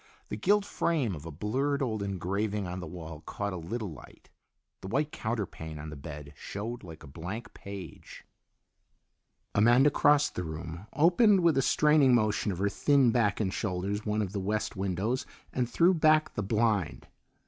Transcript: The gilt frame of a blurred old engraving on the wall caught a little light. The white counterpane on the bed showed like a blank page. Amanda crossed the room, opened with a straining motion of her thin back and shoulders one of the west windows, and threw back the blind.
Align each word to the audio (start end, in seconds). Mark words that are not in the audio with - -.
The 0.29 0.35
gilt 0.35 0.65
frame 0.65 1.13
of 1.13 1.27
a 1.27 1.31
blurred 1.31 1.83
old 1.83 2.01
engraving 2.01 2.65
on 2.65 2.79
the 2.79 2.87
wall 2.87 3.21
caught 3.27 3.53
a 3.53 3.57
little 3.57 3.91
light. 3.91 4.31
The 4.81 4.87
white 4.87 5.11
counterpane 5.11 5.77
on 5.77 5.91
the 5.91 5.95
bed 5.95 6.33
showed 6.35 6.83
like 6.83 7.03
a 7.03 7.07
blank 7.07 7.53
page. 7.53 8.25
Amanda 9.53 9.91
crossed 9.91 10.33
the 10.33 10.43
room, 10.43 10.87
opened 10.93 11.41
with 11.41 11.55
a 11.55 11.61
straining 11.61 12.15
motion 12.15 12.51
of 12.51 12.57
her 12.57 12.67
thin 12.67 13.11
back 13.11 13.39
and 13.39 13.53
shoulders 13.53 14.03
one 14.03 14.23
of 14.23 14.31
the 14.33 14.39
west 14.39 14.75
windows, 14.75 15.27
and 15.53 15.69
threw 15.69 15.93
back 15.93 16.33
the 16.33 16.41
blind. 16.41 17.05